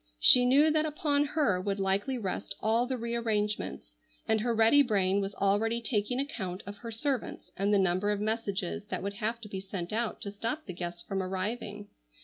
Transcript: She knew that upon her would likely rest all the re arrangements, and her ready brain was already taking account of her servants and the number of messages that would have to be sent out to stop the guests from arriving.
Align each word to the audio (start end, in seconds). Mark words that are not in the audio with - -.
She 0.19 0.47
knew 0.47 0.71
that 0.71 0.87
upon 0.87 1.25
her 1.25 1.61
would 1.61 1.79
likely 1.79 2.17
rest 2.17 2.55
all 2.59 2.87
the 2.87 2.97
re 2.97 3.13
arrangements, 3.15 3.93
and 4.27 4.41
her 4.41 4.51
ready 4.51 4.81
brain 4.81 5.21
was 5.21 5.35
already 5.35 5.79
taking 5.79 6.19
account 6.19 6.63
of 6.65 6.77
her 6.77 6.89
servants 6.91 7.51
and 7.55 7.71
the 7.71 7.77
number 7.77 8.09
of 8.09 8.19
messages 8.19 8.83
that 8.89 9.03
would 9.03 9.13
have 9.13 9.39
to 9.41 9.47
be 9.47 9.59
sent 9.59 9.93
out 9.93 10.19
to 10.21 10.31
stop 10.31 10.65
the 10.65 10.73
guests 10.73 11.03
from 11.03 11.21
arriving. 11.21 11.87